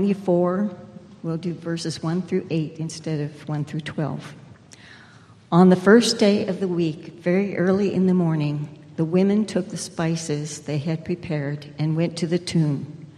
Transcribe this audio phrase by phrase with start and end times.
[0.00, 0.70] 24,
[1.22, 4.34] we'll do verses 1 through 8 instead of 1 through 12.
[5.52, 9.68] On the first day of the week, very early in the morning, the women took
[9.68, 13.08] the spices they had prepared and went to the tomb.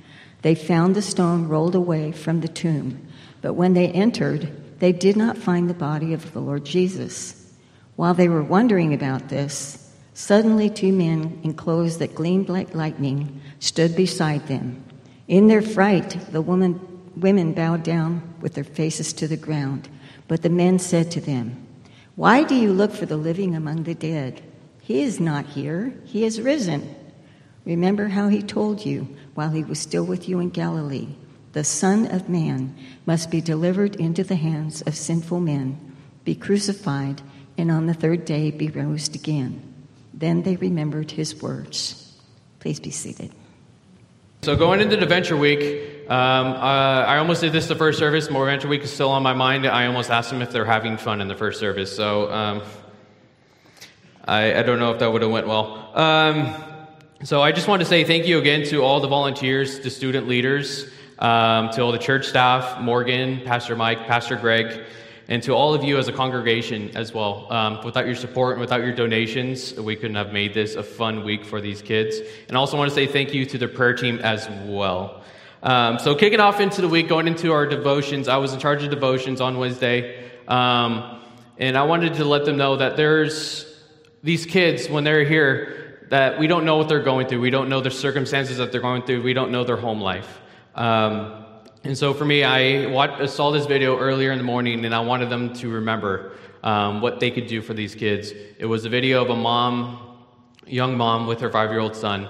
[0.42, 3.06] They found the stone rolled away from the tomb,
[3.42, 7.48] but when they entered, they did not find the body of the Lord Jesus.
[7.94, 9.78] While they were wondering about this,
[10.14, 14.82] Suddenly, two men in clothes that gleamed like lightning stood beside them.
[15.32, 16.78] In their fright, the woman,
[17.16, 19.88] women bowed down with their faces to the ground.
[20.28, 21.66] But the men said to them,
[22.16, 24.42] Why do you look for the living among the dead?
[24.82, 26.94] He is not here, he is risen.
[27.64, 31.16] Remember how he told you while he was still with you in Galilee
[31.52, 35.78] the Son of Man must be delivered into the hands of sinful men,
[36.24, 37.22] be crucified,
[37.56, 39.62] and on the third day be raised again.
[40.12, 42.18] Then they remembered his words.
[42.60, 43.32] Please be seated.
[44.44, 48.28] So, going into Adventure Week, um, uh, I almost did this the first service.
[48.28, 49.64] More Adventure Week is still on my mind.
[49.68, 51.94] I almost asked them if they're having fun in the first service.
[51.94, 52.62] So, um,
[54.24, 55.96] I, I, don't know if that would have went well.
[55.96, 56.56] Um,
[57.22, 60.26] so, I just want to say thank you again to all the volunteers, the student
[60.26, 60.88] leaders,
[61.20, 64.82] um, to all the church staff, Morgan, Pastor Mike, Pastor Greg
[65.28, 67.52] and to all of you as a congregation as well.
[67.52, 71.24] Um, without your support and without your donations, we couldn't have made this a fun
[71.24, 72.18] week for these kids.
[72.48, 75.22] And I also want to say thank you to the prayer team as well.
[75.62, 78.82] Um, so, kicking off into the week, going into our devotions, I was in charge
[78.82, 80.28] of devotions on Wednesday.
[80.48, 81.20] Um,
[81.56, 83.66] and I wanted to let them know that there's
[84.22, 87.40] these kids, when they're here, that we don't know what they're going through.
[87.40, 89.22] We don't know the circumstances that they're going through.
[89.22, 90.40] We don't know their home life.
[90.74, 91.44] Um,
[91.84, 95.00] and so for me, I watched, saw this video earlier in the morning and I
[95.00, 96.32] wanted them to remember
[96.62, 98.32] um, what they could do for these kids.
[98.58, 100.18] It was a video of a mom,
[100.66, 102.28] young mom, with her five year old son.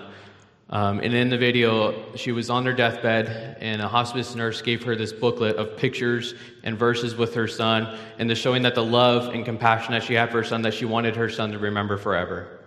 [0.70, 4.82] Um, and in the video, she was on her deathbed, and a hospice nurse gave
[4.84, 8.82] her this booklet of pictures and verses with her son, and the showing that the
[8.82, 11.58] love and compassion that she had for her son, that she wanted her son to
[11.58, 12.60] remember forever.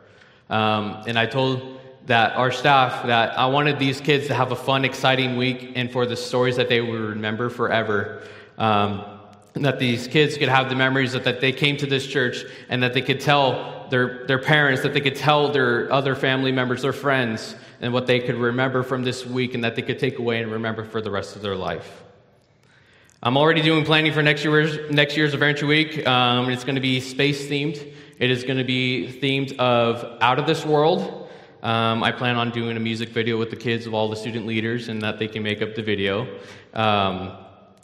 [0.51, 1.74] Um, and I told
[2.05, 5.91] that our staff that I wanted these kids to have a fun, exciting week and
[5.91, 8.23] for the stories that they would remember forever.
[8.57, 9.03] Um,
[9.53, 12.83] that these kids could have the memories that, that they came to this church and
[12.83, 16.81] that they could tell their, their parents, that they could tell their other family members,
[16.81, 20.19] their friends, and what they could remember from this week and that they could take
[20.19, 22.03] away and remember for the rest of their life.
[23.23, 26.05] I'm already doing planning for next year's, next year's Adventure Week.
[26.05, 27.93] Um, it's going to be space themed.
[28.19, 31.24] It is going to be themed of out of this world,
[31.65, 34.45] um, I plan on doing a music video with the kids of all the student
[34.45, 36.27] leaders and that they can make up the video.
[36.75, 37.31] Um,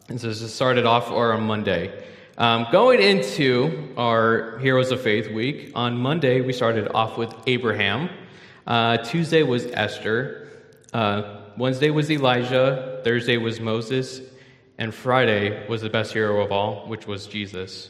[0.07, 2.05] and so this started off or on Monday.
[2.37, 8.11] Um, going into our Heroes of Faith week, on Monday we started off with Abraham.
[8.67, 10.47] Uh, Tuesday was Esther.
[10.93, 13.01] Uh, Wednesday was Elijah.
[13.03, 14.21] Thursday was Moses.
[14.77, 17.89] And Friday was the best hero of all, which was Jesus.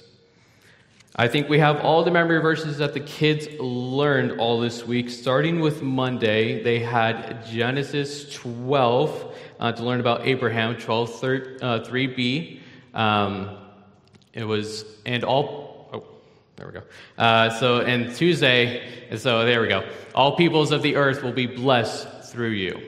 [1.15, 5.09] I think we have all the memory verses that the kids learned all this week.
[5.09, 11.79] Starting with Monday, they had Genesis 12 uh, to learn about Abraham, 12 3, uh,
[11.79, 12.61] 3b.
[12.93, 13.57] Um,
[14.33, 16.05] it was, and all, oh,
[16.55, 16.83] there we go.
[17.17, 19.85] Uh, so, and Tuesday, so there we go.
[20.15, 22.81] All peoples of the earth will be blessed through you.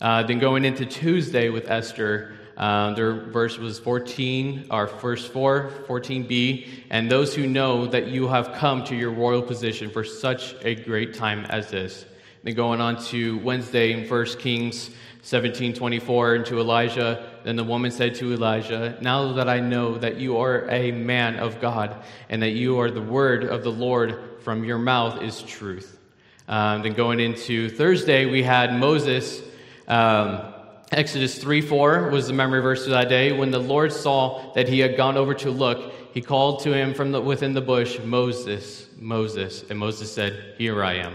[0.00, 5.70] Uh, then going into Tuesday with Esther, um, their verse was 14, or verse 4,
[5.88, 10.54] 14b, and those who know that you have come to your royal position for such
[10.60, 12.04] a great time as this.
[12.42, 14.90] Then going on to Wednesday in 1 Kings
[15.22, 19.96] 17, 24, and to Elijah, then the woman said to Elijah, Now that I know
[19.96, 23.72] that you are a man of God, and that you are the word of the
[23.72, 25.98] Lord from your mouth is truth.
[26.46, 29.40] Um, then going into Thursday, we had Moses.
[29.88, 30.52] Um,
[30.92, 33.30] Exodus 3 4 was the memory verse of that day.
[33.30, 36.94] When the Lord saw that he had gone over to look, he called to him
[36.94, 39.64] from the, within the bush, Moses, Moses.
[39.70, 41.14] And Moses said, Here I am.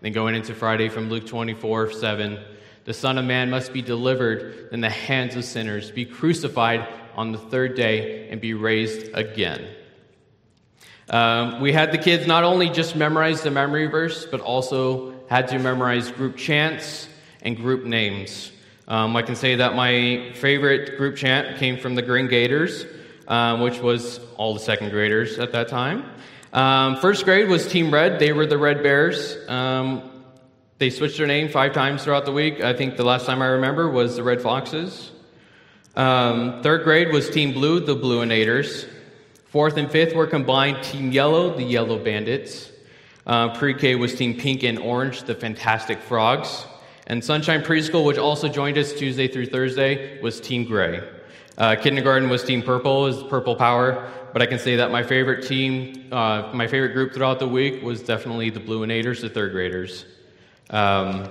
[0.00, 2.38] Then going into Friday from Luke 24 7,
[2.84, 6.86] the Son of Man must be delivered in the hands of sinners, be crucified
[7.16, 9.66] on the third day, and be raised again.
[11.10, 15.48] Um, we had the kids not only just memorize the memory verse, but also had
[15.48, 17.08] to memorize group chants
[17.42, 18.52] and group names.
[18.88, 22.86] Um, I can say that my favorite group chant came from the Green Gators,
[23.26, 26.04] um, which was all the second graders at that time.
[26.52, 28.18] Um, first grade was Team Red.
[28.20, 29.36] They were the Red Bears.
[29.48, 30.10] Um,
[30.78, 32.60] they switched their name five times throughout the week.
[32.60, 35.10] I think the last time I remember was the Red Foxes.
[35.96, 38.86] Um, third grade was Team Blue, the Bluinators.
[39.46, 42.70] Fourth and fifth were combined Team Yellow, the Yellow Bandits.
[43.26, 46.66] Uh, Pre K was Team Pink and Orange, the Fantastic Frogs.
[47.06, 51.08] And Sunshine Preschool, which also joined us Tuesday through Thursday, was Team Gray.
[51.56, 54.10] Uh, kindergarten was Team Purple, is Purple Power.
[54.32, 57.82] But I can say that my favorite team, uh, my favorite group throughout the week
[57.82, 60.04] was definitely the Bluinators, the third graders.
[60.68, 61.28] Um,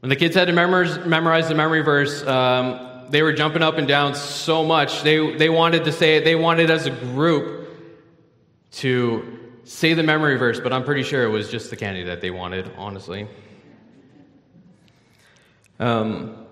[0.00, 3.78] when the kids had to memorize, memorize the memory verse, um, they were jumping up
[3.78, 5.02] and down so much.
[5.02, 6.24] They, they wanted to say it.
[6.24, 7.68] They wanted as a group
[8.72, 12.20] to say the memory verse, but I'm pretty sure it was just the candy that
[12.20, 13.26] they wanted, honestly.
[15.80, 16.46] Um,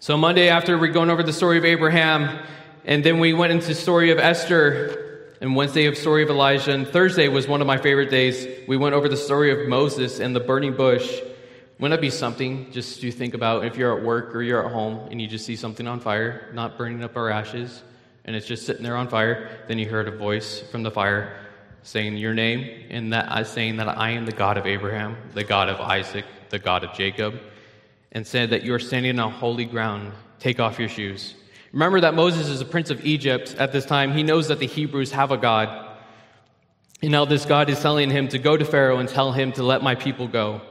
[0.00, 2.44] so Monday, after we're going over the story of Abraham,
[2.84, 6.72] and then we went into the story of Esther, and Wednesday of story of Elijah,
[6.72, 8.46] and Thursday was one of my favorite days.
[8.66, 11.20] We went over the story of Moses and the burning bush.
[11.78, 14.72] Wouldn't that be something just to think about if you're at work or you're at
[14.72, 17.82] home and you just see something on fire, not burning up our ashes,
[18.24, 19.50] and it's just sitting there on fire?
[19.68, 21.36] Then you heard a voice from the fire
[21.82, 25.44] saying your name, and that uh, saying that I am the God of Abraham, the
[25.44, 27.38] God of Isaac, the God of Jacob,
[28.14, 30.12] and said that you are standing on holy ground.
[30.38, 31.34] Take off your shoes.
[31.72, 34.12] Remember that Moses is a prince of Egypt at this time.
[34.12, 35.90] He knows that the Hebrews have a God.
[37.02, 39.64] And now this God is telling him to go to Pharaoh and tell him to
[39.64, 40.62] let my people go.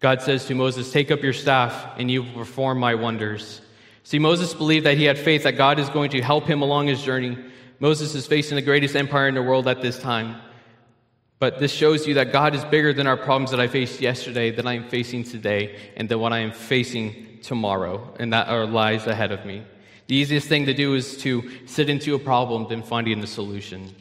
[0.00, 3.60] God says to Moses, Take up your staff, and you will perform my wonders.
[4.02, 6.86] See, Moses believed that he had faith that God is going to help him along
[6.86, 7.36] his journey.
[7.80, 10.40] Moses is facing the greatest empire in the world at this time.
[11.38, 14.50] But this shows you that God is bigger than our problems that I faced yesterday,
[14.52, 18.66] that I am facing today, and that what I am facing tomorrow, and that are
[18.66, 19.62] lies ahead of me.
[20.06, 23.94] The easiest thing to do is to sit into a problem than finding the solution.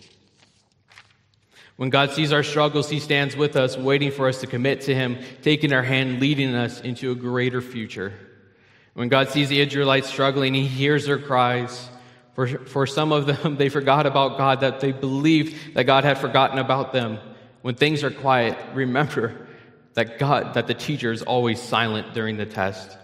[1.77, 4.95] When God sees our struggles, He stands with us, waiting for us to commit to
[4.95, 8.13] Him, taking our hand, leading us into a greater future.
[8.93, 11.89] When God sees the Israelites struggling, He hears their cries.
[12.35, 16.17] For, for some of them, they forgot about God, that they believed that God had
[16.17, 17.17] forgotten about them.
[17.61, 19.47] When things are quiet, remember
[19.95, 22.97] that God, that the teacher is always silent during the test.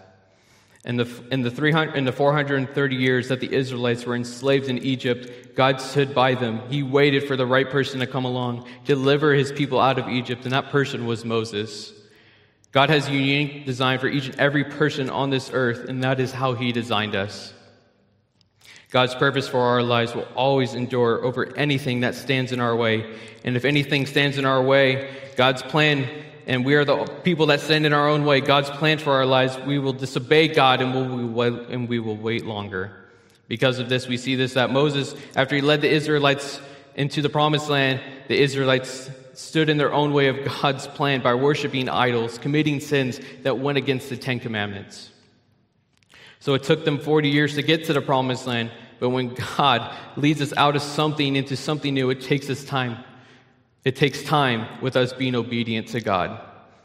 [0.84, 4.78] In the, in, the 300, in the 430 years that the Israelites were enslaved in
[4.78, 6.60] Egypt, God stood by them.
[6.68, 10.42] He waited for the right person to come along, deliver his people out of Egypt,
[10.42, 11.92] and that person was Moses.
[12.72, 16.18] God has a unique design for each and every person on this earth, and that
[16.18, 17.54] is how he designed us.
[18.92, 23.18] God's purpose for our lives will always endure over anything that stands in our way.
[23.42, 26.06] And if anything stands in our way, God's plan
[26.46, 29.24] and we are the people that stand in our own way, God's plan for our
[29.24, 32.90] lives, we will disobey God and, we'll, and we will wait longer.
[33.48, 36.60] Because of this, we see this that Moses, after he led the Israelites
[36.94, 41.34] into the promised land, the Israelites stood in their own way of God's plan by
[41.34, 45.11] worshiping idols, committing sins that went against the Ten Commandments.
[46.42, 49.94] So it took them 40 years to get to the promised land, but when God
[50.16, 52.98] leads us out of something into something new, it takes us time.
[53.84, 56.40] It takes time with us being obedient to God.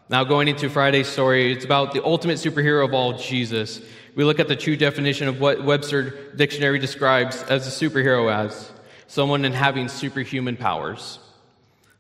[0.10, 3.82] Now, going into Friday's story, it's about the ultimate superhero of all, Jesus.
[4.14, 8.72] We look at the true definition of what Webster Dictionary describes as a superhero as
[9.08, 11.18] someone in having superhuman powers.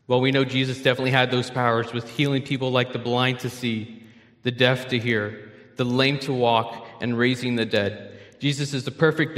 [0.05, 3.49] Well, we know Jesus definitely had those powers with healing people like the blind to
[3.49, 4.03] see,
[4.43, 8.19] the deaf to hear, the lame to walk, and raising the dead.
[8.39, 9.35] Jesus is the perfect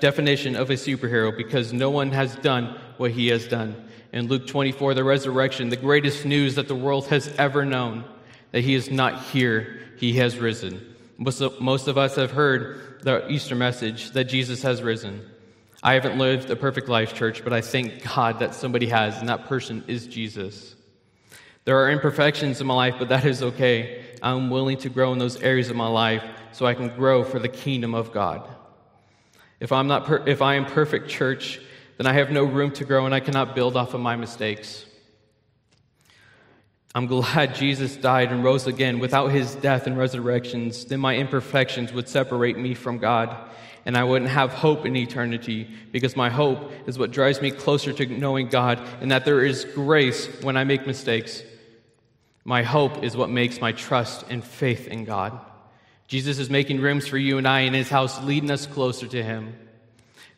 [0.00, 4.46] definition of a superhero because no one has done what he has done in Luke
[4.46, 8.04] 24, the resurrection, the greatest news that the world has ever known,
[8.52, 10.94] that he is not here, he has risen.
[11.18, 11.40] Most
[11.88, 15.28] of, us have heard the Easter message that Jesus has risen.
[15.82, 19.28] I haven't lived a perfect life, church, but I thank God that somebody has, and
[19.28, 20.74] that person is Jesus.
[21.68, 24.02] There are imperfections in my life, but that is okay.
[24.22, 27.38] I'm willing to grow in those areas of my life so I can grow for
[27.38, 28.48] the kingdom of God.
[29.60, 31.60] If I'm not per- if I am perfect, church,
[31.98, 34.86] then I have no room to grow and I cannot build off of my mistakes.
[36.94, 38.98] I'm glad Jesus died and rose again.
[38.98, 43.36] Without his death and resurrections, then my imperfections would separate me from God,
[43.84, 47.92] and I wouldn't have hope in eternity because my hope is what drives me closer
[47.92, 51.42] to knowing God and that there is grace when I make mistakes.
[52.48, 55.38] My hope is what makes my trust and faith in God.
[56.06, 59.22] Jesus is making rooms for you and I in his house, leading us closer to
[59.22, 59.54] him.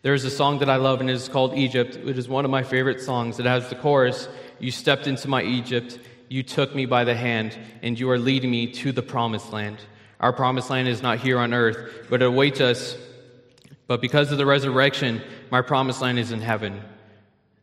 [0.02, 1.94] There's a song that I love, and it is called Egypt.
[1.94, 3.38] It is one of my favorite songs.
[3.38, 7.56] It has the chorus You stepped into my Egypt, you took me by the hand,
[7.80, 9.78] and you are leading me to the promised land.
[10.18, 12.96] Our promised land is not here on earth, but it awaits us.
[13.86, 16.82] But because of the resurrection, my promised land is in heaven.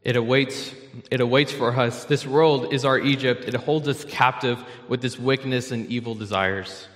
[0.07, 0.73] It awaits,
[1.11, 2.05] it awaits for us.
[2.05, 3.43] This world is our Egypt.
[3.43, 6.87] It holds us captive with its wickedness and evil desires.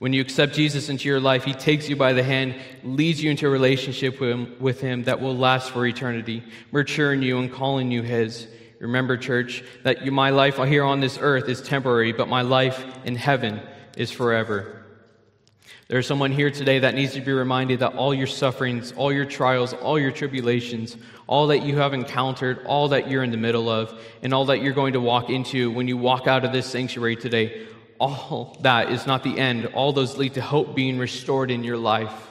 [0.00, 3.30] When you accept Jesus into your life, He takes you by the hand, leads you
[3.30, 7.52] into a relationship with him, with him, that will last for eternity, maturing you and
[7.52, 8.48] calling you His.
[8.80, 12.84] Remember, church, that you, my life here on this earth is temporary, but my life
[13.04, 13.60] in heaven
[13.96, 14.83] is forever.
[15.94, 19.24] There's someone here today that needs to be reminded that all your sufferings, all your
[19.24, 20.96] trials, all your tribulations,
[21.28, 24.60] all that you have encountered, all that you're in the middle of, and all that
[24.60, 27.68] you're going to walk into when you walk out of this sanctuary today,
[28.00, 29.66] all that is not the end.
[29.66, 32.26] All those lead to hope being restored in your life.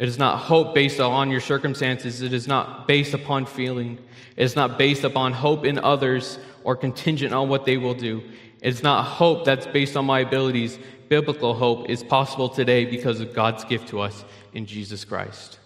[0.00, 2.20] It is not hope based on your circumstances.
[2.20, 3.96] It is not based upon feeling.
[4.36, 8.24] It is not based upon hope in others or contingent on what they will do.
[8.60, 10.78] It is not hope that's based on my abilities.
[11.08, 15.58] Biblical hope is possible today because of God's gift to us in Jesus Christ.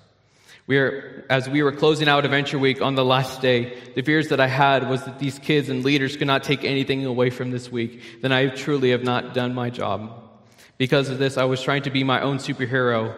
[0.67, 4.29] We are, as we were closing out Adventure Week on the last day, the fears
[4.29, 7.51] that I had was that these kids and leaders could not take anything away from
[7.51, 8.21] this week.
[8.21, 10.25] Then I truly have not done my job.
[10.77, 13.15] Because of this, I was trying to be my own superhero,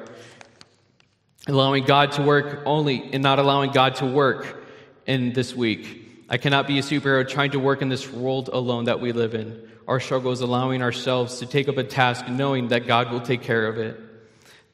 [1.48, 4.64] allowing God to work only and not allowing God to work
[5.06, 6.09] in this week.
[6.32, 9.34] I cannot be a superhero trying to work in this world alone that we live
[9.34, 9.68] in.
[9.88, 13.42] Our struggle is allowing ourselves to take up a task knowing that God will take
[13.42, 14.00] care of it.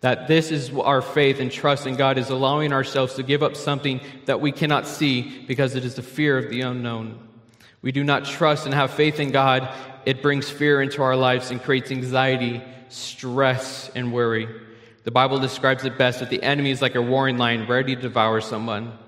[0.03, 3.57] That this is our faith and trust in God is allowing ourselves to give up
[3.57, 7.19] something that we cannot see because it is the fear of the unknown.
[7.81, 9.73] We do not trust and have faith in God,
[10.05, 14.47] it brings fear into our lives and creates anxiety, stress, and worry.
[15.05, 18.03] The Bible describes it best that the enemy is like a roaring lion ready to
[18.03, 18.99] devour someone.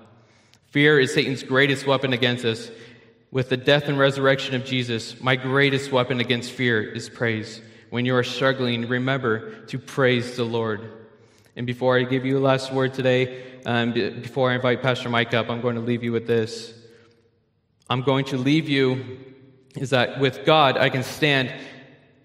[0.69, 2.69] Fear is Satan's greatest weapon against us.
[3.31, 7.59] With the death and resurrection of Jesus, my greatest weapon against fear is praise.
[7.89, 11.07] When you are struggling, remember to praise the Lord.
[11.55, 15.33] And before I give you a last word today, um, before I invite Pastor Mike
[15.33, 16.71] up, I'm going to leave you with this.
[17.89, 19.19] I'm going to leave you
[19.75, 21.51] is that with God, I can stand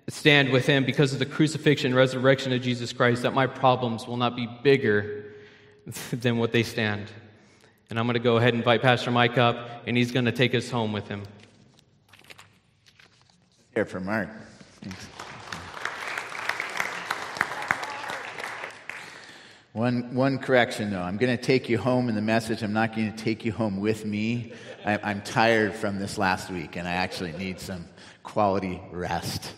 [0.08, 4.06] stand with him because of the crucifixion and resurrection of Jesus Christ, that my problems
[4.06, 5.32] will not be bigger
[6.12, 7.10] than what they stand.
[7.90, 10.32] And I'm going to go ahead and invite Pastor Mike up, and he's going to
[10.32, 11.22] take us home with him.
[13.74, 14.28] Here for Mark.
[14.80, 15.06] Thanks.
[19.72, 21.02] One, one correction, though.
[21.02, 22.62] I'm going to take you home in the message.
[22.62, 24.52] I'm not going to take you home with me.
[24.86, 27.86] I, I'm tired from this last week, and I actually need some
[28.22, 29.52] quality rest.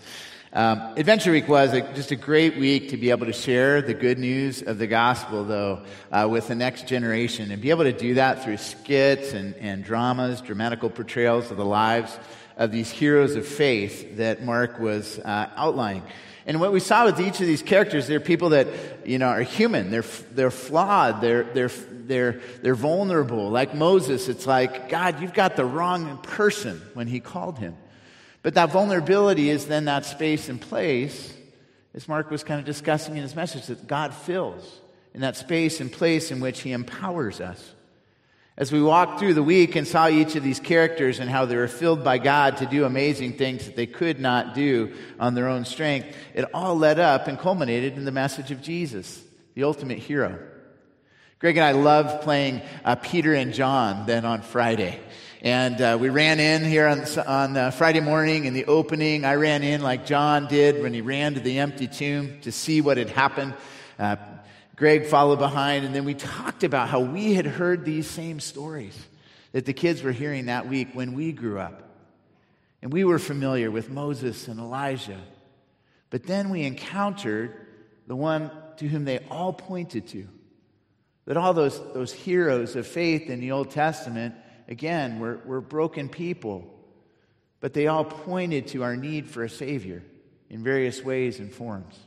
[0.57, 3.93] Um, Adventure Week was a, just a great week to be able to share the
[3.93, 7.93] good news of the gospel, though, uh, with the next generation, and be able to
[7.93, 12.19] do that through skits and, and dramas, dramatical portrayals of the lives
[12.57, 16.05] of these heroes of faith that Mark was uh, outlining.
[16.47, 18.67] And what we saw with each of these characters, they're people that,
[19.05, 19.91] you know, are human.
[19.91, 21.21] They're, they're flawed.
[21.21, 23.51] They're, they're, they're, they're vulnerable.
[23.51, 27.77] Like Moses, it's like, God, you've got the wrong person when he called him.
[28.47, 31.35] But that vulnerability is then that space and place,
[31.95, 34.79] as Mark was kind of discussing in his message, that God fills
[35.13, 37.75] in that space and place in which he empowers us.
[38.57, 41.57] As we walked through the week and saw each of these characters and how they
[41.57, 45.49] were filled by God to do amazing things that they could not do on their
[45.49, 49.25] own strength, it all led up and culminated in the message of Jesus,
[49.55, 50.39] the ultimate hero.
[51.41, 55.01] Greg and I loved playing uh, Peter and John then on Friday.
[55.43, 59.27] And uh, we ran in here on, on uh, Friday morning in the opening.
[59.27, 62.81] I ran in like John did when he ran to the empty tomb to see
[62.81, 63.55] what had happened.
[63.99, 64.17] Uh,
[64.77, 68.99] Greg followed behind, and then we talked about how we had heard these same stories
[69.53, 71.83] that the kids were hearing that week when we grew up.
[72.81, 75.21] And we were familiar with Moses and Elijah.
[76.09, 77.55] But then we encountered
[78.07, 80.27] the one to whom they all pointed to.
[81.27, 84.35] That all those, those heroes of faith in the Old Testament,
[84.69, 86.73] again, we're, we're broken people.
[87.61, 90.03] But they all pointed to our need for a Savior
[90.51, 91.99] in various ways and forms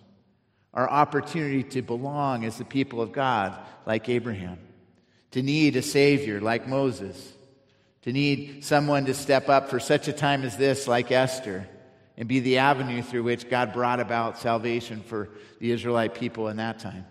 [0.73, 4.59] our opportunity to belong as the people of God, like Abraham,
[5.31, 7.33] to need a Savior, like Moses,
[8.03, 11.67] to need someone to step up for such a time as this, like Esther,
[12.17, 16.57] and be the avenue through which God brought about salvation for the Israelite people in
[16.57, 17.05] that time.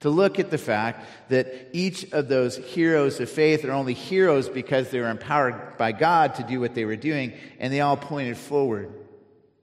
[0.00, 4.48] To look at the fact that each of those heroes of faith are only heroes
[4.48, 7.96] because they were empowered by God to do what they were doing, and they all
[7.96, 8.92] pointed forward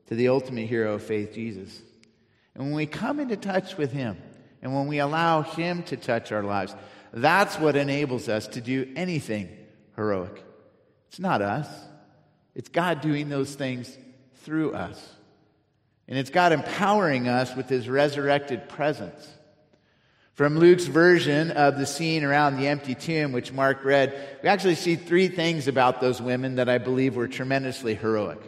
[0.08, 1.82] to the ultimate hero of faith, Jesus.
[2.54, 4.18] And when we come into touch with Him,
[4.62, 6.76] and when we allow Him to touch our lives,
[7.14, 9.50] that's what enables us to do anything
[9.96, 10.44] heroic.
[11.08, 11.68] It's not us,
[12.56, 13.98] it's God doing those things
[14.44, 15.14] through us.
[16.08, 19.35] And it's God empowering us with His resurrected presence.
[20.36, 24.14] From Luke's version of the scene around the empty tomb, which Mark read,
[24.44, 28.40] we actually see three things about those women that I believe were tremendously heroic.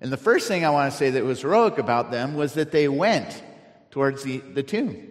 [0.00, 2.70] And the first thing I want to say that was heroic about them was that
[2.70, 3.42] they went
[3.90, 5.10] towards the, the tomb.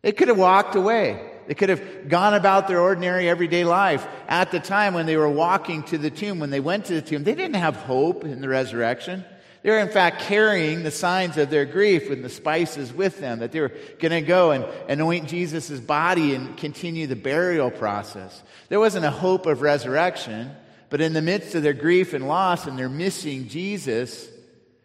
[0.00, 1.32] They could have walked away.
[1.48, 4.06] They could have gone about their ordinary everyday life.
[4.28, 7.02] At the time when they were walking to the tomb, when they went to the
[7.02, 9.22] tomb, they didn't have hope in the resurrection.
[9.66, 13.40] They were, in fact, carrying the signs of their grief and the spices with them,
[13.40, 18.44] that they were going to go and anoint Jesus' body and continue the burial process.
[18.68, 20.52] There wasn't a hope of resurrection,
[20.88, 24.28] but in the midst of their grief and loss and their missing Jesus,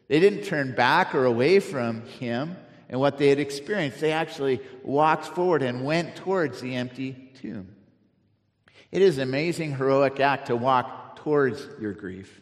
[0.08, 2.58] they didn't turn back or away from him
[2.90, 4.00] and what they had experienced.
[4.00, 7.68] They actually walked forward and went towards the empty tomb.
[8.92, 12.41] It is an amazing, heroic act to walk towards your grief,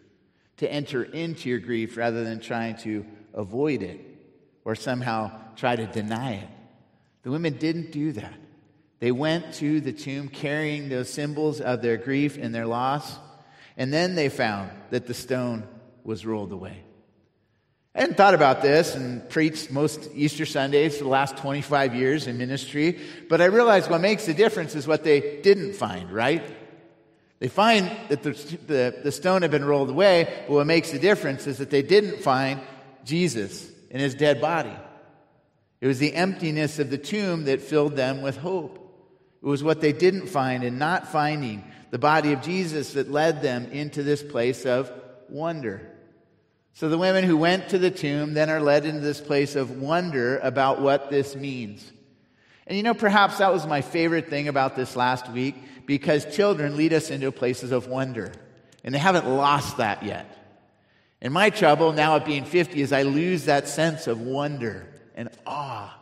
[0.60, 4.00] to enter into your grief rather than trying to avoid it
[4.66, 6.50] or somehow try to deny it.
[7.24, 8.34] The women didn't do that.
[9.00, 13.18] They went to the tomb carrying those symbols of their grief and their loss,
[13.78, 15.66] and then they found that the stone
[16.04, 16.84] was rolled away.
[17.96, 22.28] I hadn't thought about this and preached most Easter Sundays for the last 25 years
[22.28, 23.00] in ministry,
[23.30, 26.44] but I realized what makes the difference is what they didn't find, right?
[27.40, 28.32] They find that the,
[28.68, 31.82] the, the stone had been rolled away, but what makes the difference is that they
[31.82, 32.60] didn't find
[33.06, 34.76] Jesus in his dead body.
[35.82, 38.76] It was the emptiness of the tomb that filled them with hope.
[39.42, 43.42] It was what they didn't find in not finding the body of Jesus that led
[43.42, 44.92] them into this place of
[45.30, 45.90] wonder.
[46.74, 49.80] So the women who went to the tomb then are led into this place of
[49.80, 51.90] wonder about what this means.
[52.70, 55.56] And you know, perhaps that was my favorite thing about this last week
[55.88, 58.32] because children lead us into places of wonder.
[58.84, 60.38] And they haven't lost that yet.
[61.20, 65.30] And my trouble now at being 50 is I lose that sense of wonder and
[65.48, 65.98] awe.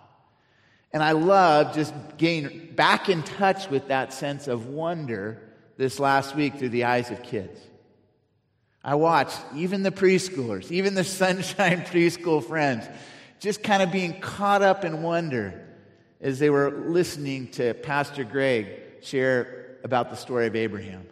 [0.91, 5.41] And I love just getting back in touch with that sense of wonder
[5.77, 7.61] this last week through the eyes of kids.
[8.83, 12.85] I watched even the preschoolers, even the Sunshine Preschool friends,
[13.39, 15.63] just kind of being caught up in wonder
[16.21, 18.67] as they were listening to Pastor Greg
[19.01, 21.05] share about the story of Abraham.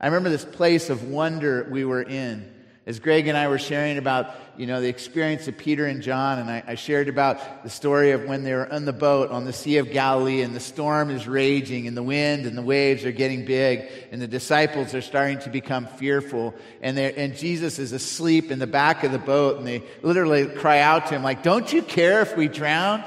[0.00, 2.54] I remember this place of wonder we were in
[2.88, 6.38] as Greg and I were sharing about, you know, the experience of Peter and John,
[6.38, 9.44] and I, I, shared about the story of when they were on the boat on
[9.44, 13.04] the Sea of Galilee, and the storm is raging, and the wind and the waves
[13.04, 17.92] are getting big, and the disciples are starting to become fearful, and, and Jesus is
[17.92, 21.42] asleep in the back of the boat, and they literally cry out to him, like,
[21.42, 23.04] "Don't you care if we drown?"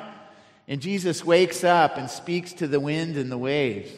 [0.67, 3.91] And Jesus wakes up and speaks to the wind and the waves,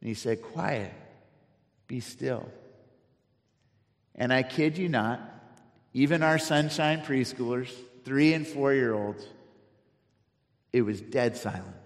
[0.00, 0.92] and he said, "Quiet,
[1.86, 2.48] be still."
[4.14, 5.20] And I kid you not,
[5.94, 7.72] even our sunshine preschoolers,
[8.04, 9.24] three and four year olds,
[10.72, 11.76] it was dead silent.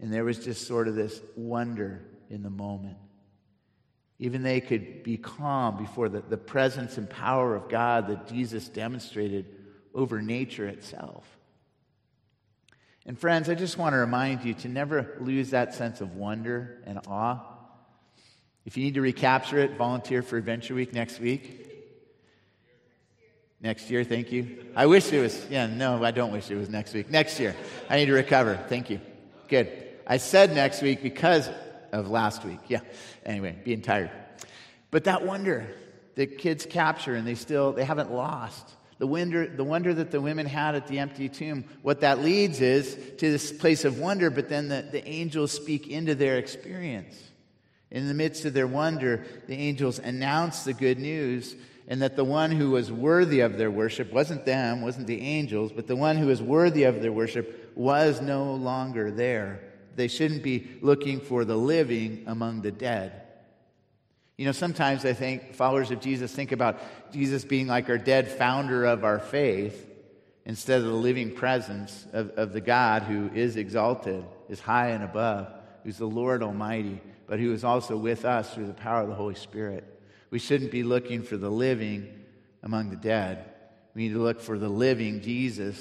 [0.00, 2.98] And there was just sort of this wonder in the moment.
[4.18, 8.68] Even they could be calm before the, the presence and power of God that Jesus
[8.68, 9.46] demonstrated
[9.94, 11.37] over nature itself.
[13.08, 16.80] And friends, I just want to remind you to never lose that sense of wonder
[16.86, 17.40] and awe
[18.68, 21.64] if you need to recapture it, volunteer for Adventure Week next week.
[23.62, 24.66] Next year, thank you.
[24.76, 27.08] I wish it was, yeah, no, I don't wish it was next week.
[27.08, 27.56] Next year.
[27.88, 28.62] I need to recover.
[28.68, 29.00] Thank you.
[29.48, 29.72] Good.
[30.06, 31.48] I said next week because
[31.92, 32.58] of last week.
[32.68, 32.80] Yeah.
[33.24, 34.10] Anyway, being tired.
[34.90, 35.66] But that wonder
[36.16, 38.68] that kids capture and they still, they haven't lost.
[38.98, 42.60] The wonder, the wonder that the women had at the empty tomb, what that leads
[42.60, 47.16] is to this place of wonder, but then the, the angels speak into their experience.
[47.90, 51.54] In the midst of their wonder, the angels announce the good news
[51.86, 55.72] and that the one who was worthy of their worship wasn't them, wasn't the angels,
[55.72, 59.60] but the one who was worthy of their worship was no longer there.
[59.96, 63.27] They shouldn't be looking for the living among the dead.
[64.38, 66.80] You know, sometimes I think followers of Jesus think about
[67.12, 69.86] Jesus being like our dead founder of our faith
[70.46, 75.04] instead of the living presence of, of the God who is exalted, is high and
[75.04, 75.52] above,
[75.84, 79.14] who's the Lord Almighty but who is also with us through the power of the
[79.14, 79.84] Holy Spirit.
[80.30, 82.08] We shouldn't be looking for the living
[82.62, 83.44] among the dead.
[83.94, 85.78] We need to look for the living Jesus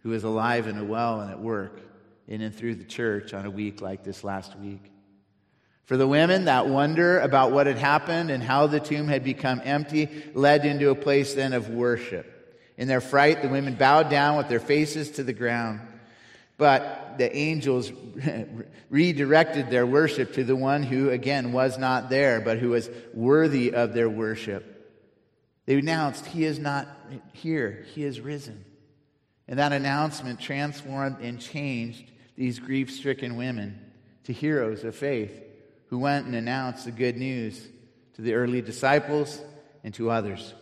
[0.00, 1.80] who is alive and well and at work
[2.28, 4.92] in and through the church on a week like this last week.
[5.86, 9.62] For the women, that wonder about what had happened and how the tomb had become
[9.64, 12.32] empty led into a place then of worship.
[12.76, 15.80] In their fright, the women bowed down with their faces to the ground.
[16.58, 17.92] But the angels
[18.90, 23.72] redirected their worship to the one who, again, was not there, but who was worthy
[23.72, 24.72] of their worship.
[25.66, 26.88] They announced, He is not
[27.32, 28.64] here, He is risen.
[29.46, 33.78] And that announcement transformed and changed these grief stricken women
[34.24, 35.44] to heroes of faith
[35.88, 37.60] who went and announced the good news
[38.14, 39.40] to the early disciples
[39.84, 40.54] and to others.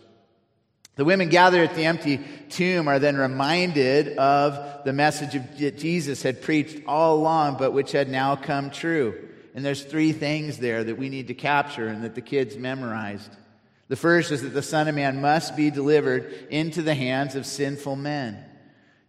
[0.95, 6.23] The women gathered at the empty tomb are then reminded of the message that Jesus
[6.23, 9.29] had preached all along, but which had now come true.
[9.53, 13.29] And there's three things there that we need to capture and that the kids memorized.
[13.87, 17.45] The first is that the Son of Man must be delivered into the hands of
[17.45, 18.43] sinful men.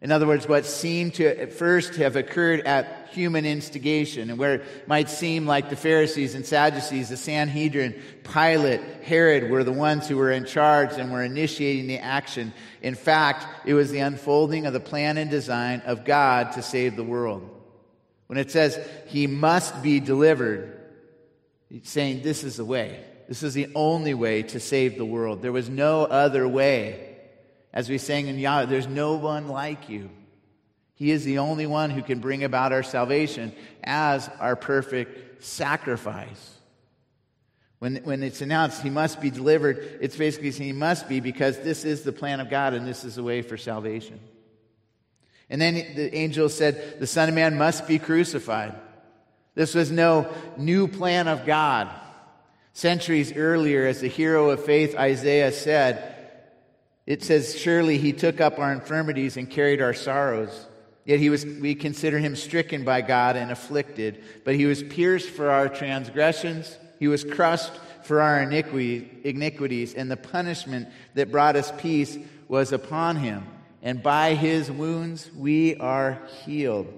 [0.03, 4.57] In other words, what seemed to at first have occurred at human instigation, and where
[4.57, 10.07] it might seem like the Pharisees and Sadducees, the Sanhedrin, Pilate, Herod were the ones
[10.07, 12.53] who were in charge and were initiating the action.
[12.83, 16.95] In fact, it was the unfolding of the plan and design of God to save
[16.95, 17.49] the world.
[18.27, 20.79] When it says he must be delivered,
[21.71, 23.03] he's saying this is the way.
[23.29, 25.41] This is the only way to save the world.
[25.41, 27.06] There was no other way.
[27.77, 30.09] As we sang in Yahweh, there's no one like you.
[30.95, 33.53] He is the only one who can bring about our salvation
[33.85, 36.55] as our perfect sacrifice.
[37.79, 41.59] When, when it's announced he must be delivered, it's basically saying he must be because
[41.59, 44.21] this is the plan of God and this is the way for salvation.
[45.51, 48.75] And then the angel said, The Son of Man must be crucified.
[49.55, 51.91] This was no new plan of God.
[52.73, 56.15] Centuries earlier, as the hero of faith Isaiah said,
[57.07, 60.67] it says, Surely he took up our infirmities and carried our sorrows.
[61.05, 64.23] Yet he was, we consider him stricken by God and afflicted.
[64.45, 70.17] But he was pierced for our transgressions, he was crushed for our iniquities, and the
[70.17, 73.47] punishment that brought us peace was upon him
[73.87, 76.93] and by his wounds we are healed.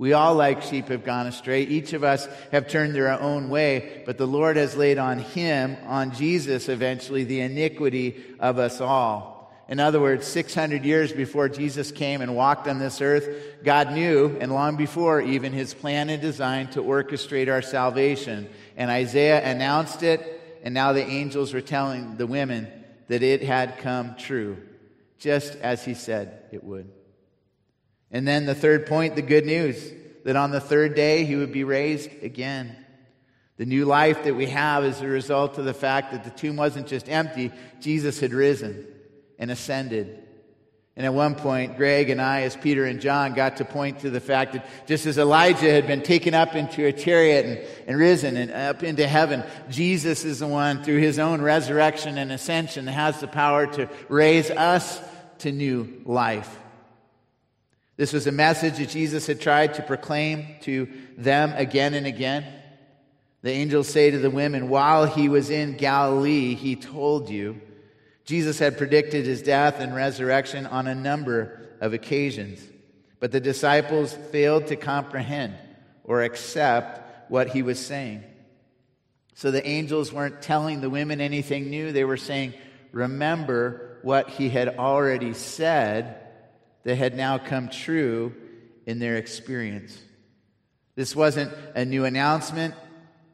[0.00, 1.64] We all, like sheep, have gone astray.
[1.64, 5.76] Each of us have turned their own way, but the Lord has laid on him,
[5.84, 9.52] on Jesus eventually, the iniquity of us all.
[9.68, 13.28] In other words, 600 years before Jesus came and walked on this earth,
[13.62, 18.48] God knew, and long before even, his plan and design to orchestrate our salvation.
[18.78, 22.68] And Isaiah announced it, and now the angels were telling the women
[23.08, 24.56] that it had come true
[25.18, 26.90] just as he said it would.
[28.10, 29.92] And then the third point, the good news
[30.24, 32.76] that on the third day he would be raised again.
[33.56, 36.56] The new life that we have is a result of the fact that the tomb
[36.56, 38.86] wasn't just empty, Jesus had risen
[39.38, 40.18] and ascended.
[40.96, 44.10] And at one point, Greg and I, as Peter and John, got to point to
[44.10, 47.98] the fact that just as Elijah had been taken up into a chariot and, and
[47.98, 52.84] risen and up into heaven, Jesus is the one, through his own resurrection and ascension,
[52.86, 55.00] that has the power to raise us
[55.38, 56.59] to new life.
[58.00, 62.46] This was a message that Jesus had tried to proclaim to them again and again.
[63.42, 67.60] The angels say to the women, while he was in Galilee, he told you.
[68.24, 72.66] Jesus had predicted his death and resurrection on a number of occasions,
[73.18, 75.56] but the disciples failed to comprehend
[76.02, 78.24] or accept what he was saying.
[79.34, 81.92] So the angels weren't telling the women anything new.
[81.92, 82.54] They were saying,
[82.92, 86.16] Remember what he had already said
[86.84, 88.34] that had now come true
[88.86, 89.98] in their experience.
[90.94, 92.74] This wasn't a new announcement,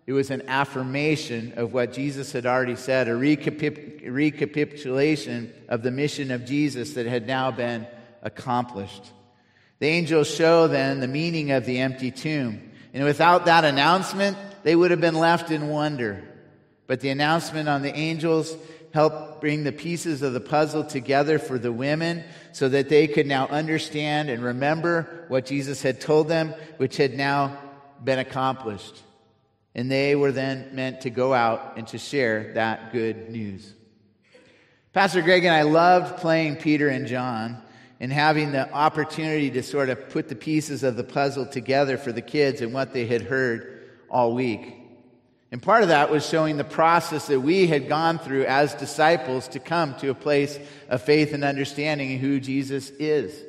[0.07, 5.91] it was an affirmation of what Jesus had already said, a recapit- recapitulation of the
[5.91, 7.87] mission of Jesus that had now been
[8.23, 9.13] accomplished.
[9.81, 12.73] The angels show then the meaning of the empty tomb.
[12.95, 16.23] And without that announcement, they would have been left in wonder.
[16.87, 18.57] But the announcement on the angels
[18.95, 22.25] helped bring the pieces of the puzzle together for the women
[22.57, 27.12] so that they could now understand and remember what Jesus had told them, which had
[27.12, 27.55] now
[28.03, 29.03] been accomplished.
[29.75, 33.75] And they were then meant to go out and to share that good news.
[34.95, 37.61] Pastor Greg and I loved playing Peter and John
[38.01, 42.11] and having the opportunity to sort of put the pieces of the puzzle together for
[42.11, 44.86] the kids and what they had heard all week.
[45.53, 49.49] And part of that was showing the process that we had gone through as disciples
[49.49, 53.43] to come to a place of faith and understanding of who Jesus is.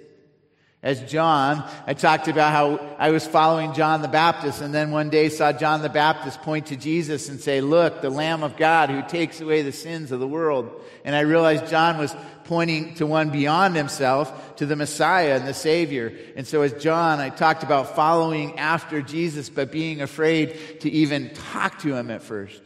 [0.83, 5.09] As John, I talked about how I was following John the Baptist and then one
[5.09, 8.91] day saw John the Baptist point to Jesus and say, Look, the Lamb of God
[8.91, 10.69] who takes away the sins of the world.
[11.03, 15.53] And I realized John was pointing to one beyond himself, to the Messiah and the
[15.53, 16.15] Savior.
[16.35, 21.33] And so, as John, I talked about following after Jesus, but being afraid to even
[21.33, 22.61] talk to him at first.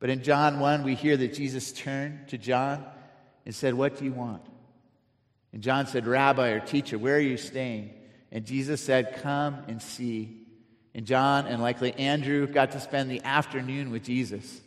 [0.00, 2.84] But in John 1, we hear that Jesus turned to John
[3.46, 4.42] and said, What do you want?
[5.56, 7.94] And John said, Rabbi or teacher, where are you staying?
[8.30, 10.42] And Jesus said, Come and see.
[10.94, 14.60] And John and likely Andrew got to spend the afternoon with Jesus.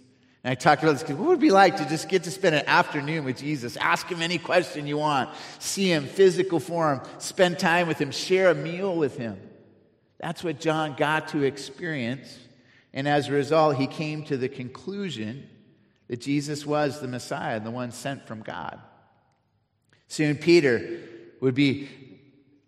[0.43, 2.31] And I talked about this because what would it be like to just get to
[2.31, 3.77] spend an afternoon with Jesus?
[3.77, 8.49] Ask him any question you want, see him, physical form, spend time with him, share
[8.49, 9.39] a meal with him.
[10.19, 12.35] That's what John got to experience.
[12.95, 15.47] And as a result, he came to the conclusion
[16.07, 18.81] that Jesus was the Messiah, the one sent from God.
[20.09, 20.99] Soon Peter
[21.39, 21.87] would be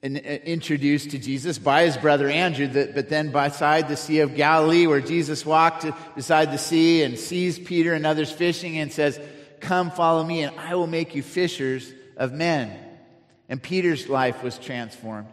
[0.03, 4.87] uh, introduced to Jesus by his brother Andrew, but then beside the Sea of Galilee,
[4.87, 9.19] where Jesus walked uh, beside the sea and sees Peter and others fishing and says,
[9.59, 12.77] Come, follow me, and I will make you fishers of men.
[13.49, 15.27] And Peter's life was transformed.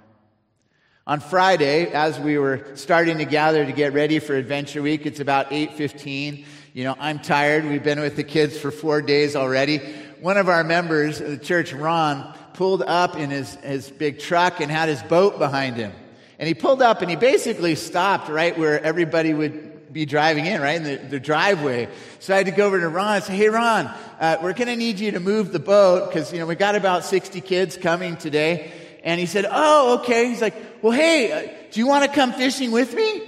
[1.06, 5.20] On Friday, as we were starting to gather to get ready for Adventure Week, it's
[5.20, 6.44] about 8:15.
[6.74, 7.64] You know, I'm tired.
[7.64, 9.80] We've been with the kids for 4 days already.
[10.20, 14.60] One of our members of the church, Ron, pulled up in his, his big truck
[14.60, 15.92] and had his boat behind him.
[16.38, 20.60] And he pulled up and he basically stopped right where everybody would be driving in,
[20.60, 21.88] right in the, the driveway.
[22.20, 23.86] So I had to go over to Ron and say, "Hey, Ron,
[24.20, 26.74] uh, we're going to need you to move the boat because you know we got
[26.74, 28.72] about 60 kids coming today."
[29.04, 32.32] And he said, "Oh, okay." He's like, "Well, hey, uh, do you want to come
[32.32, 33.22] fishing with me?"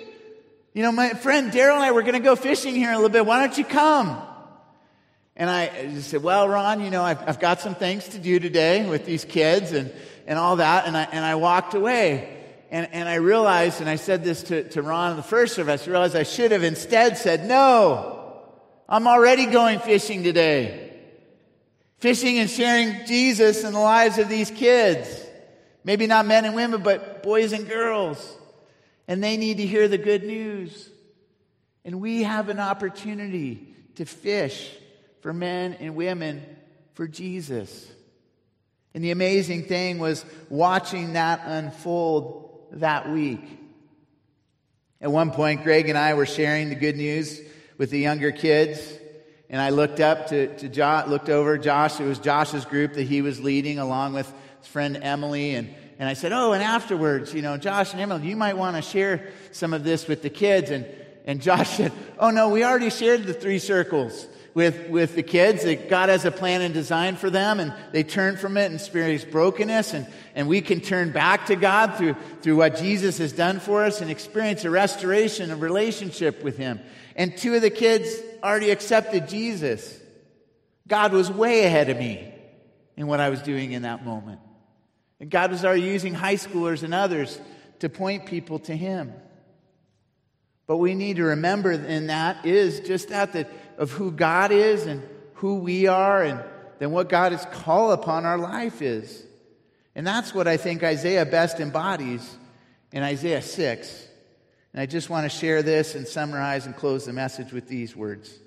[0.74, 2.98] You know, my friend Daryl and I were going to go fishing here in a
[2.98, 3.26] little bit.
[3.26, 4.22] Why don't you come?
[5.40, 8.86] And I said, Well, Ron, you know, I've, I've got some things to do today
[8.86, 9.90] with these kids and,
[10.26, 10.86] and all that.
[10.86, 12.36] And I, and I walked away.
[12.70, 15.88] And, and I realized, and I said this to, to Ron in the first service,
[15.88, 18.38] I realized I should have instead said, No,
[18.86, 20.92] I'm already going fishing today.
[22.00, 25.08] Fishing and sharing Jesus in the lives of these kids.
[25.84, 28.36] Maybe not men and women, but boys and girls.
[29.08, 30.90] And they need to hear the good news.
[31.82, 34.76] And we have an opportunity to fish
[35.20, 36.44] for men and women
[36.94, 37.90] for Jesus.
[38.94, 43.40] And the amazing thing was watching that unfold that week.
[45.00, 47.40] At one point, Greg and I were sharing the good news
[47.78, 48.80] with the younger kids.
[49.48, 52.00] And I looked up to, to Josh, looked over Josh.
[52.00, 55.54] It was Josh's group that he was leading along with his friend Emily.
[55.54, 58.76] And, and I said, Oh, and afterwards, you know, Josh and Emily, you might want
[58.76, 60.70] to share some of this with the kids.
[60.70, 60.86] And,
[61.24, 65.64] and Josh said, Oh, no, we already shared the three circles with, with the kids
[65.64, 68.74] that God has a plan and design for them, and they turn from it and
[68.74, 73.32] experience brokenness, and, and we can turn back to God through, through what Jesus has
[73.32, 76.80] done for us and experience a restoration, a relationship with Him.
[77.14, 79.98] And two of the kids already accepted Jesus.
[80.88, 82.32] God was way ahead of me
[82.96, 84.40] in what I was doing in that moment.
[85.20, 87.40] And God was already using high schoolers and others
[87.80, 89.12] to point people to Him.
[90.66, 94.86] But we need to remember in that is just that, that of who God is
[94.86, 95.02] and
[95.34, 96.44] who we are and
[96.78, 99.24] then what God's call upon our life is.
[99.96, 102.36] And that's what I think Isaiah best embodies
[102.92, 104.08] in Isaiah 6.
[104.72, 107.96] And I just want to share this and summarize and close the message with these
[107.96, 108.38] words.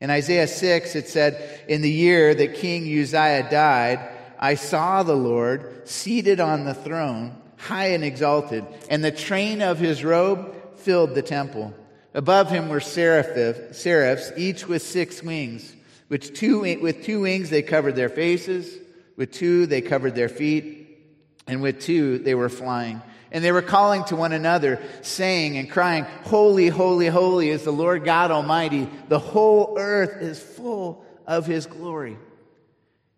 [0.00, 4.00] In Isaiah 6, it said, In the year that King Uzziah died,
[4.38, 9.78] I saw the Lord seated on the throne, high and exalted, and the train of
[9.78, 11.72] his robe filled the temple.
[12.16, 15.74] Above him were seraphs, each with six wings.
[16.08, 18.74] With two, with two wings they covered their faces,
[19.16, 20.98] with two they covered their feet,
[21.46, 23.02] and with two they were flying.
[23.30, 27.70] And they were calling to one another, saying and crying, Holy, holy, holy is the
[27.70, 28.88] Lord God Almighty.
[29.08, 32.16] The whole earth is full of his glory.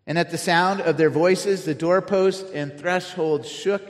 [0.05, 3.81] And at the sound of their voices, the doorpost and threshold shook,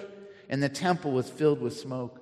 [0.50, 2.19] and the temple was filled with smoke.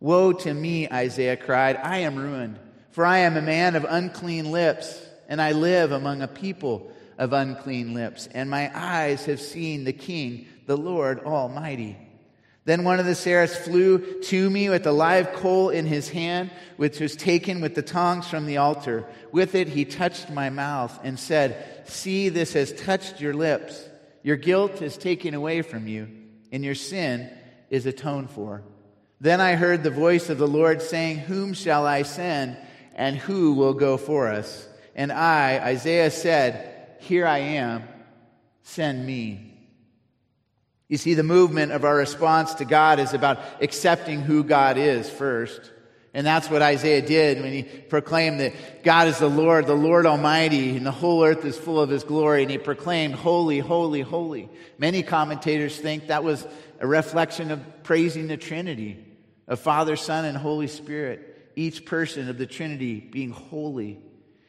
[0.00, 1.76] Woe to me, Isaiah cried.
[1.76, 2.58] I am ruined,
[2.90, 7.32] for I am a man of unclean lips, and I live among a people of
[7.32, 11.96] unclean lips, and my eyes have seen the King, the Lord Almighty.
[12.64, 16.50] Then one of the seraphs flew to me with a live coal in his hand,
[16.76, 19.06] which was taken with the tongs from the altar.
[19.32, 23.88] With it he touched my mouth and said, See, this has touched your lips.
[24.22, 26.08] Your guilt is taken away from you,
[26.52, 27.30] and your sin
[27.70, 28.62] is atoned for.
[29.20, 32.56] Then I heard the voice of the Lord saying, Whom shall I send,
[32.94, 34.68] and who will go for us?
[34.94, 37.82] And I, Isaiah, said, Here I am,
[38.62, 39.44] send me.
[40.88, 45.10] You see, the movement of our response to God is about accepting who God is
[45.10, 45.72] first.
[46.14, 50.06] And that's what Isaiah did when he proclaimed that God is the Lord, the Lord
[50.06, 52.42] Almighty, and the whole earth is full of his glory.
[52.42, 54.48] And he proclaimed, Holy, holy, holy.
[54.78, 56.46] Many commentators think that was
[56.80, 59.04] a reflection of praising the Trinity
[59.48, 63.98] of Father, Son, and Holy Spirit, each person of the Trinity being holy.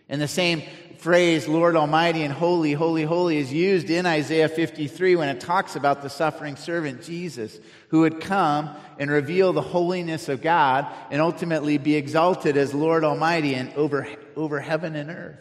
[0.09, 0.63] And the same
[0.97, 5.75] phrase, Lord Almighty and Holy, Holy, Holy, is used in Isaiah 53 when it talks
[5.75, 7.57] about the suffering servant Jesus,
[7.87, 13.03] who would come and reveal the holiness of God and ultimately be exalted as Lord
[13.03, 15.39] Almighty and over, over heaven and earth.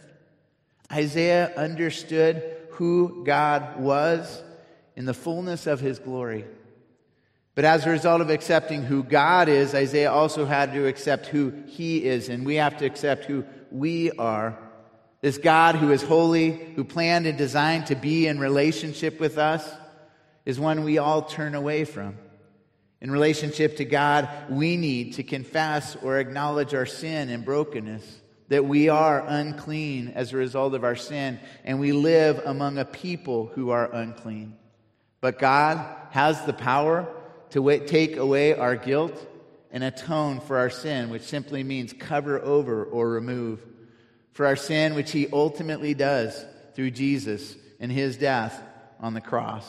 [0.92, 4.42] Isaiah understood who God was
[4.96, 6.44] in the fullness of his glory.
[7.58, 11.52] But as a result of accepting who God is, Isaiah also had to accept who
[11.66, 14.56] he is, and we have to accept who we are
[15.20, 19.68] This God who is holy, who planned and designed to be in relationship with us,
[20.46, 22.16] is one we all turn away from.
[23.00, 28.64] In relationship to God, we need to confess or acknowledge our sin and brokenness, that
[28.64, 33.46] we are unclean as a result of our sin, and we live among a people
[33.46, 34.56] who are unclean.
[35.20, 37.12] But God has the power
[37.50, 39.26] to take away our guilt
[39.70, 43.60] and atone for our sin, which simply means cover over or remove.
[44.32, 48.62] For our sin, which He ultimately does through Jesus and His death
[49.00, 49.64] on the cross.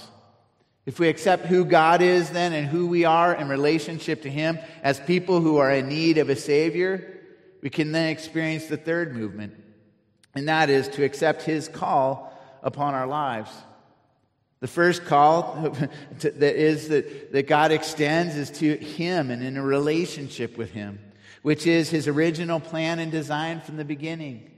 [0.86, 4.58] If we accept who God is then and who we are in relationship to Him
[4.82, 7.20] as people who are in need of a Savior,
[7.62, 9.54] we can then experience the third movement,
[10.34, 13.52] and that is to accept His call upon our lives.
[14.62, 15.74] The first call
[16.20, 20.72] to, that is that, that God extends is to Him and in a relationship with
[20.72, 21.00] Him,
[21.42, 24.52] which is His original plan and design from the beginning.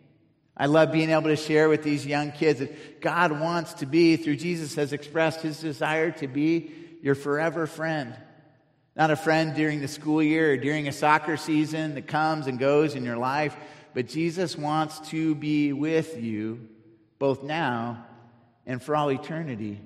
[0.58, 4.18] I love being able to share with these young kids that God wants to be,
[4.18, 8.16] through Jesus, has expressed His desire to be your forever friend.
[8.96, 12.60] Not a friend during the school year or during a soccer season that comes and
[12.60, 13.56] goes in your life,
[13.94, 16.68] but Jesus wants to be with you
[17.18, 18.06] both now
[18.66, 19.80] and for all eternity.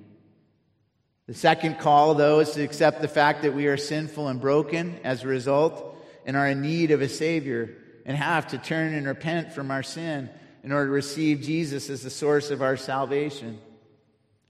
[1.26, 5.00] The second call, though, is to accept the fact that we are sinful and broken
[5.02, 9.06] as a result and are in need of a Savior and have to turn and
[9.06, 10.30] repent from our sin
[10.62, 13.58] in order to receive Jesus as the source of our salvation.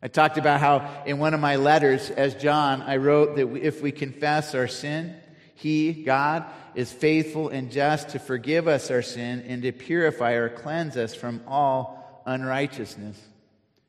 [0.03, 3.81] I talked about how in one of my letters, as John, I wrote that if
[3.81, 5.17] we confess our sin,
[5.55, 10.51] He, God, is faithful and just to forgive us our sin and to purify or
[10.51, 13.19] cleanse us from all unrighteousness.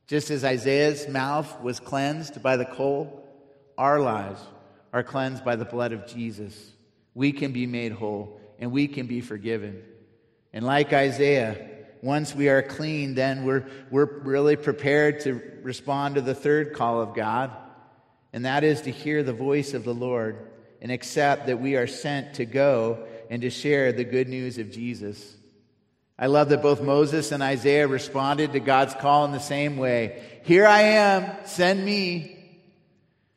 [0.07, 3.23] Just as Isaiah's mouth was cleansed by the coal,
[3.77, 4.41] our lives
[4.93, 6.71] are cleansed by the blood of Jesus.
[7.13, 9.83] We can be made whole and we can be forgiven.
[10.53, 11.69] And like Isaiah,
[12.01, 17.01] once we are clean, then we're, we're really prepared to respond to the third call
[17.01, 17.51] of God,
[18.31, 20.37] and that is to hear the voice of the Lord
[20.81, 24.71] and accept that we are sent to go and to share the good news of
[24.71, 25.36] Jesus.
[26.19, 30.23] I love that both Moses and Isaiah responded to God's call in the same way
[30.43, 32.33] Here I am, send me.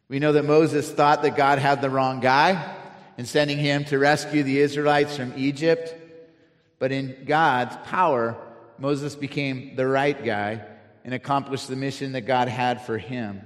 [0.08, 2.76] We know that Moses thought that God had the wrong guy
[3.16, 5.94] in sending him to rescue the Israelites from Egypt.
[6.78, 8.36] But in God's power,
[8.78, 10.64] Moses became the right guy
[11.04, 13.42] and accomplished the mission that God had for him.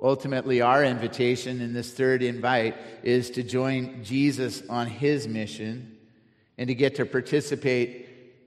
[0.00, 5.96] Ultimately, our invitation in this third invite is to join Jesus on his mission
[6.58, 8.03] and to get to participate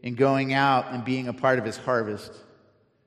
[0.08, 2.32] in going out and being a part of his harvest.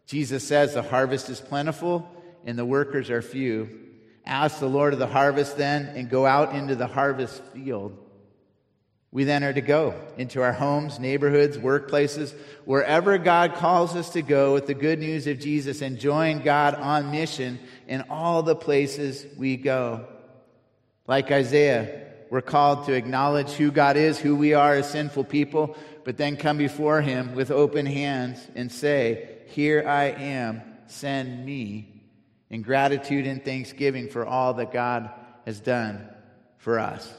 [0.05, 2.07] Jesus says the harvest is plentiful
[2.45, 3.71] and the workers are few.
[4.27, 7.97] Ask the Lord of the harvest then and go out into the harvest field.
[9.13, 12.35] We then are to go into our homes, neighborhoods, workplaces,
[12.67, 16.75] wherever God calls us to go with the good news of Jesus and join God
[16.75, 17.59] on mission
[17.89, 20.07] in all the places we go.
[21.07, 25.77] Like Isaiah, we're called to acknowledge who God is, who we are as sinful people,
[26.05, 32.03] but then come before him with open hands and say, Here I am, send me,
[32.49, 35.11] in gratitude and thanksgiving for all that God
[35.47, 36.09] has done
[36.59, 37.13] for us.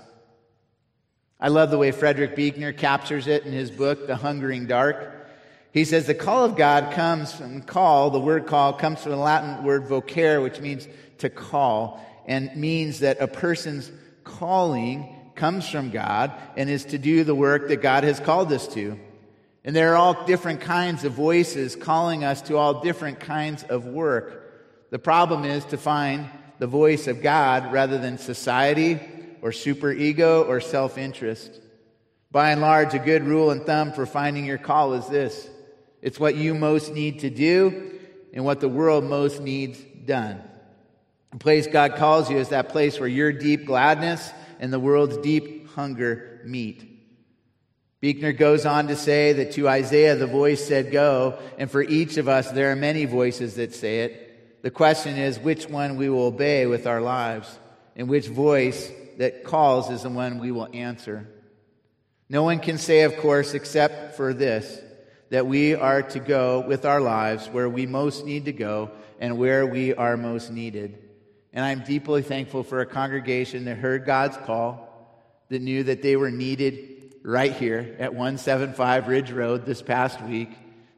[1.40, 5.30] I love the way Frederick Buechner captures it in his book, The Hungering Dark.
[5.74, 9.18] He says the call of God comes from call, the word call comes from the
[9.18, 10.88] Latin word vocare, which means
[11.20, 13.92] to call, and means that a person's
[14.24, 18.68] calling comes from God and is to do the work that God has called us
[18.70, 19.00] to.
[19.64, 23.86] And there are all different kinds of voices calling us to all different kinds of
[23.86, 24.90] work.
[24.90, 26.30] The problem is to find
[26.60, 29.00] the voice of God rather than society
[29.42, 31.60] or superego or self interest.
[32.32, 35.50] By and large, a good rule and thumb for finding your call is this
[36.02, 38.00] it's what you most need to do
[38.34, 40.42] and what the world most needs done.
[41.32, 45.18] The place God calls you is that place where your deep gladness and the world's
[45.18, 46.88] deep hunger meet.
[48.00, 52.18] Buechner goes on to say that to Isaiah the voice said, Go, and for each
[52.18, 54.62] of us there are many voices that say it.
[54.62, 57.60] The question is which one we will obey with our lives,
[57.96, 61.28] and which voice that calls is the one we will answer.
[62.30, 64.80] No one can say, of course, except for this,
[65.32, 69.38] that we are to go with our lives where we most need to go and
[69.38, 70.98] where we are most needed.
[71.54, 74.88] And I'm deeply thankful for a congregation that heard God's call,
[75.50, 80.50] that knew that they were needed right here at 175 Ridge Road this past week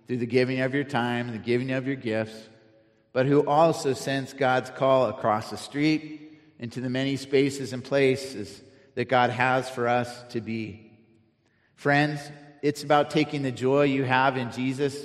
[0.07, 2.49] through the giving of your time, the giving of your gifts,
[3.13, 8.61] but who also sensed God's call across the street into the many spaces and places
[8.95, 10.91] that God has for us to be.
[11.75, 12.21] Friends,
[12.61, 14.95] it's about taking the joy you have in Jesus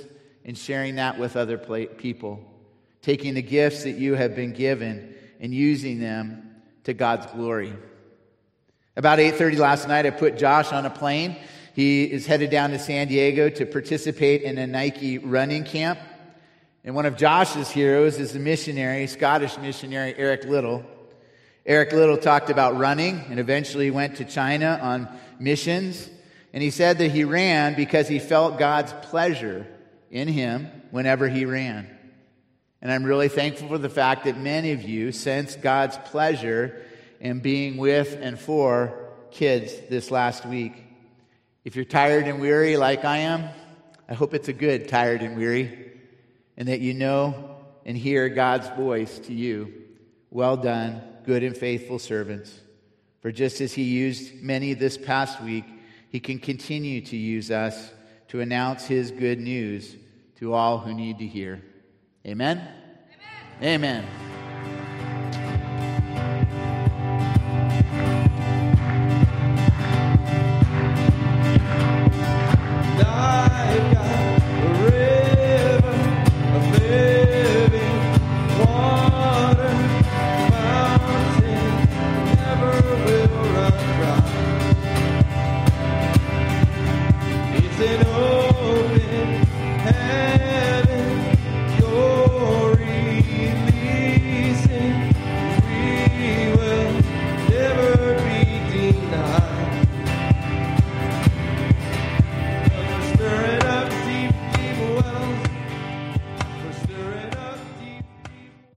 [0.45, 2.45] and sharing that with other people.
[3.01, 7.73] Taking the gifts that you have been given and using them to God's glory.
[8.95, 11.37] About 8:30 last night I put Josh on a plane.
[11.73, 15.99] He is headed down to San Diego to participate in a Nike running camp.
[16.83, 20.83] And one of Josh's heroes is the missionary, Scottish missionary Eric Liddell.
[21.65, 25.07] Eric Liddell talked about running and eventually went to China on
[25.39, 26.09] missions.
[26.51, 29.67] And he said that he ran because he felt God's pleasure
[30.09, 31.87] in him whenever he ran.
[32.81, 36.81] And I'm really thankful for the fact that many of you sensed God's pleasure
[37.19, 40.73] in being with and for kids this last week.
[41.65, 43.49] If you're tired and weary like I am,
[44.07, 45.91] I hope it's a good tired and weary,
[46.57, 49.73] and that you know and hear God's voice to you.
[50.31, 52.59] Well done, good and faithful servants.
[53.21, 55.65] For just as He used many this past week,
[56.09, 57.91] He can continue to use us
[58.29, 59.95] to announce His good news
[60.37, 61.61] to all who need to hear.
[62.25, 62.57] Amen?
[63.61, 64.03] Amen.
[64.03, 64.38] Amen.